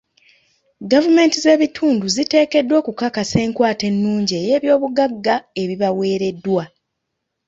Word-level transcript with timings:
Gavumenti 0.91 1.37
z'ebitundu 1.43 2.05
ziteekeddwa 2.15 2.75
okukakasa 2.81 3.37
enkwata 3.45 3.83
ennungi 3.91 4.33
ey'ebyobugagga 4.41 5.35
ebibaweereddwa. 5.61 6.63